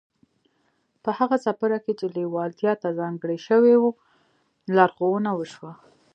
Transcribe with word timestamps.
په 1.03 1.09
هغه 1.19 1.35
څپرکي 1.43 1.83
کې 1.85 1.93
چې 1.99 2.05
لېوالتیا 2.15 2.73
ته 2.81 2.87
ځانګړی 2.99 3.37
شوی 3.47 3.73
و 3.79 3.85
لارښوونه 4.75 5.31
وشوه. 5.35 5.71